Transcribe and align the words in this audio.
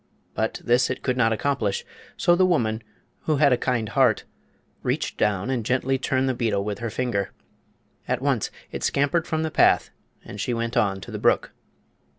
But 0.33 0.61
this 0.63 0.89
it 0.89 1.03
could 1.03 1.15
not 1.15 1.31
accomplish; 1.31 1.85
so 2.17 2.35
the 2.35 2.43
woman, 2.43 2.81
who 3.25 3.35
had 3.35 3.53
a 3.53 3.55
kind 3.55 3.87
heart, 3.89 4.23
reached 4.81 5.15
down 5.15 5.51
and 5.51 5.63
gently 5.63 5.99
turned 5.99 6.27
the 6.27 6.33
beetle 6.33 6.63
with 6.63 6.79
her 6.79 6.89
finger. 6.89 7.29
At 8.07 8.19
once 8.19 8.49
it 8.71 8.81
scampered 8.83 9.27
from 9.27 9.43
the 9.43 9.51
path 9.51 9.91
and 10.25 10.41
she 10.41 10.55
went 10.55 10.75
on 10.75 11.01
to 11.01 11.11
the 11.11 11.19
brook. 11.19 11.51